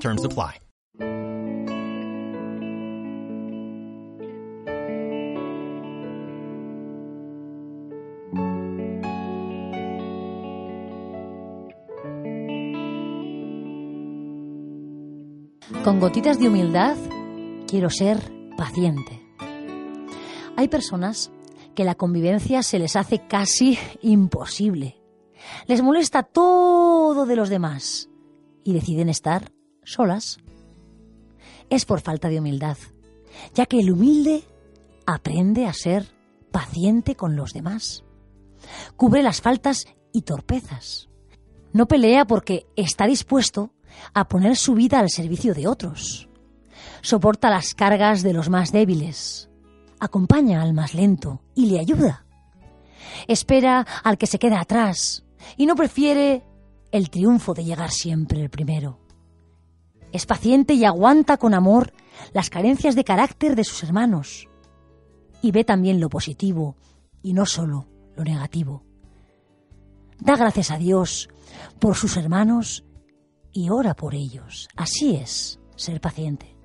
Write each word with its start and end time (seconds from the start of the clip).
Terms 0.00 0.24
apply. 0.24 0.60
Con 15.84 16.00
gotitas 16.00 16.40
de 16.40 16.48
humildad, 16.48 16.96
quiero 17.68 17.90
ser 17.90 18.18
paciente. 18.56 19.22
Hay 20.56 20.68
personas 20.68 21.30
que 21.76 21.84
la 21.84 21.94
convivencia 21.94 22.62
se 22.62 22.78
les 22.78 22.96
hace 22.96 23.26
casi 23.28 23.78
imposible. 24.02 25.00
Les 25.66 25.82
molesta 25.82 26.24
todo 26.24 27.24
de 27.24 27.36
los 27.36 27.50
demás 27.50 28.10
y 28.64 28.72
deciden 28.72 29.08
estar 29.08 29.52
solas. 29.86 30.38
Es 31.70 31.84
por 31.84 32.00
falta 32.00 32.28
de 32.28 32.40
humildad, 32.40 32.76
ya 33.54 33.66
que 33.66 33.80
el 33.80 33.90
humilde 33.90 34.44
aprende 35.06 35.66
a 35.66 35.72
ser 35.72 36.06
paciente 36.50 37.14
con 37.14 37.36
los 37.36 37.52
demás. 37.52 38.04
Cubre 38.96 39.22
las 39.22 39.40
faltas 39.40 39.86
y 40.12 40.22
torpezas. 40.22 41.08
No 41.72 41.86
pelea 41.86 42.26
porque 42.26 42.66
está 42.76 43.06
dispuesto 43.06 43.72
a 44.12 44.28
poner 44.28 44.56
su 44.56 44.74
vida 44.74 44.98
al 44.98 45.10
servicio 45.10 45.54
de 45.54 45.68
otros. 45.68 46.28
Soporta 47.02 47.50
las 47.50 47.74
cargas 47.74 48.22
de 48.22 48.32
los 48.32 48.48
más 48.48 48.72
débiles. 48.72 49.50
Acompaña 50.00 50.62
al 50.62 50.74
más 50.74 50.94
lento 50.94 51.42
y 51.54 51.66
le 51.66 51.80
ayuda. 51.80 52.26
Espera 53.28 53.86
al 54.02 54.18
que 54.18 54.26
se 54.26 54.38
queda 54.38 54.60
atrás 54.60 55.24
y 55.56 55.66
no 55.66 55.74
prefiere 55.74 56.44
el 56.90 57.10
triunfo 57.10 57.54
de 57.54 57.64
llegar 57.64 57.90
siempre 57.90 58.40
el 58.40 58.50
primero. 58.50 59.05
Es 60.12 60.26
paciente 60.26 60.74
y 60.74 60.84
aguanta 60.84 61.36
con 61.36 61.54
amor 61.54 61.92
las 62.32 62.50
carencias 62.50 62.94
de 62.94 63.04
carácter 63.04 63.56
de 63.56 63.64
sus 63.64 63.82
hermanos. 63.82 64.48
Y 65.42 65.50
ve 65.50 65.64
también 65.64 66.00
lo 66.00 66.08
positivo 66.08 66.76
y 67.22 67.32
no 67.32 67.46
solo 67.46 67.88
lo 68.16 68.24
negativo. 68.24 68.82
Da 70.18 70.36
gracias 70.36 70.70
a 70.70 70.78
Dios 70.78 71.28
por 71.78 71.94
sus 71.96 72.16
hermanos 72.16 72.84
y 73.52 73.70
ora 73.70 73.94
por 73.94 74.14
ellos. 74.14 74.68
Así 74.76 75.16
es 75.16 75.60
ser 75.76 76.00
paciente. 76.00 76.56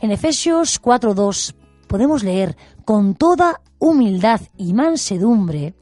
En 0.00 0.10
Efesios 0.10 0.80
4.2 0.80 1.54
podemos 1.86 2.22
leer, 2.22 2.56
con 2.84 3.14
toda 3.14 3.60
humildad 3.78 4.40
y 4.56 4.72
mansedumbre, 4.72 5.74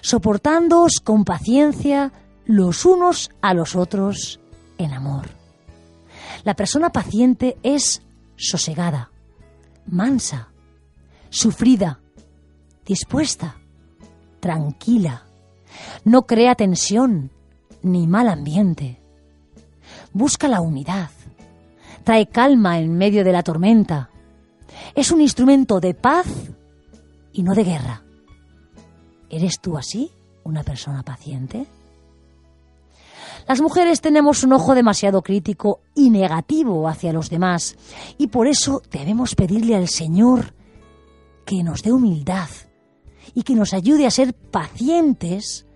soportándoos 0.00 1.00
con 1.02 1.24
paciencia 1.24 2.12
los 2.44 2.84
unos 2.84 3.30
a 3.42 3.54
los 3.54 3.76
otros 3.76 4.40
en 4.78 4.92
amor. 4.92 5.37
La 6.48 6.56
persona 6.56 6.88
paciente 6.88 7.58
es 7.62 8.00
sosegada, 8.36 9.10
mansa, 9.84 10.48
sufrida, 11.28 12.00
dispuesta, 12.86 13.58
tranquila, 14.40 15.26
no 16.06 16.22
crea 16.22 16.54
tensión 16.54 17.30
ni 17.82 18.06
mal 18.06 18.30
ambiente 18.30 18.98
busca 20.14 20.48
la 20.48 20.62
unidad, 20.62 21.10
trae 22.02 22.28
calma 22.28 22.78
en 22.78 22.96
medio 22.96 23.24
de 23.24 23.32
la 23.32 23.42
tormenta, 23.42 24.08
es 24.94 25.12
un 25.12 25.20
instrumento 25.20 25.80
de 25.80 25.92
paz 25.92 26.26
y 27.30 27.42
no 27.42 27.54
de 27.54 27.64
guerra. 27.64 28.04
¿Eres 29.28 29.60
tú 29.60 29.76
así, 29.76 30.10
una 30.44 30.62
persona 30.62 31.02
paciente? 31.02 31.66
Las 33.48 33.62
mujeres 33.62 34.02
tenemos 34.02 34.44
un 34.44 34.52
ojo 34.52 34.74
demasiado 34.74 35.22
crítico 35.22 35.80
y 35.94 36.10
negativo 36.10 36.86
hacia 36.86 37.14
los 37.14 37.30
demás 37.30 37.76
y 38.18 38.26
por 38.26 38.46
eso 38.46 38.82
debemos 38.90 39.34
pedirle 39.34 39.74
al 39.74 39.88
Señor 39.88 40.54
que 41.46 41.62
nos 41.62 41.82
dé 41.82 41.90
humildad 41.90 42.50
y 43.32 43.44
que 43.44 43.54
nos 43.54 43.72
ayude 43.72 44.06
a 44.06 44.10
ser 44.10 44.34
pacientes 44.34 45.66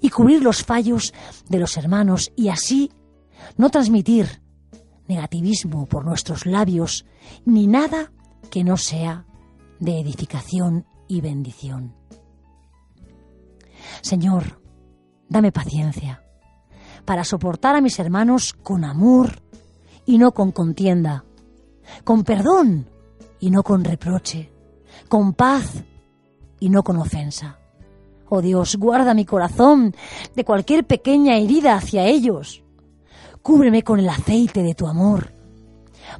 y 0.00 0.10
cubrir 0.10 0.42
los 0.42 0.64
fallos 0.64 1.14
de 1.48 1.60
los 1.60 1.76
hermanos 1.76 2.32
y 2.34 2.48
así 2.48 2.90
no 3.56 3.70
transmitir 3.70 4.42
negativismo 5.06 5.86
por 5.86 6.04
nuestros 6.04 6.46
labios, 6.46 7.06
ni 7.44 7.68
nada 7.68 8.10
que 8.50 8.64
no 8.64 8.76
sea 8.76 9.24
de 9.78 10.00
edificación 10.00 10.84
y 11.06 11.20
bendición. 11.20 11.94
Señor, 14.02 14.60
dame 15.28 15.52
paciencia 15.52 16.24
para 17.04 17.24
soportar 17.24 17.76
a 17.76 17.80
mis 17.80 17.98
hermanos 17.98 18.52
con 18.52 18.84
amor 18.84 19.42
y 20.06 20.18
no 20.18 20.32
con 20.32 20.52
contienda, 20.52 21.24
con 22.04 22.24
perdón 22.24 22.88
y 23.38 23.50
no 23.50 23.62
con 23.62 23.84
reproche, 23.84 24.50
con 25.08 25.34
paz 25.34 25.84
y 26.58 26.68
no 26.68 26.82
con 26.82 26.96
ofensa. 26.96 27.58
Oh 28.28 28.42
Dios, 28.42 28.76
guarda 28.76 29.14
mi 29.14 29.24
corazón 29.24 29.94
de 30.36 30.44
cualquier 30.44 30.86
pequeña 30.86 31.36
herida 31.36 31.74
hacia 31.74 32.06
ellos 32.06 32.62
Cúbreme 33.42 33.82
con 33.82 33.98
el 33.98 34.08
aceite 34.08 34.62
de 34.62 34.74
tu 34.74 34.86
amor, 34.86 35.32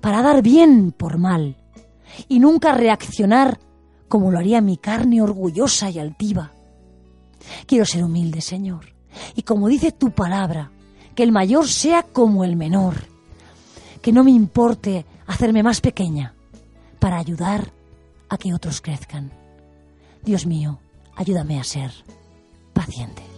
para 0.00 0.22
dar 0.22 0.42
bien 0.42 0.92
por 0.92 1.18
mal 1.18 1.56
y 2.28 2.40
nunca 2.40 2.72
reaccionar 2.72 3.60
como 4.08 4.30
lo 4.30 4.38
haría 4.38 4.60
mi 4.60 4.78
carne 4.78 5.20
orgullosa 5.20 5.90
y 5.90 5.98
altiva. 5.98 6.52
Quiero 7.66 7.84
ser 7.84 8.04
humilde, 8.04 8.40
Señor, 8.40 8.94
y 9.34 9.42
como 9.42 9.68
dice 9.68 9.92
tu 9.92 10.10
palabra, 10.10 10.70
que 11.14 11.22
el 11.22 11.32
mayor 11.32 11.68
sea 11.68 12.02
como 12.02 12.44
el 12.44 12.56
menor, 12.56 12.94
que 14.02 14.12
no 14.12 14.24
me 14.24 14.30
importe 14.30 15.04
hacerme 15.26 15.62
más 15.62 15.80
pequeña 15.80 16.34
para 16.98 17.18
ayudar 17.18 17.72
a 18.28 18.38
que 18.38 18.54
otros 18.54 18.80
crezcan. 18.80 19.30
Dios 20.22 20.46
mío, 20.46 20.78
ayúdame 21.16 21.60
a 21.60 21.64
ser 21.64 21.90
paciente. 22.72 23.29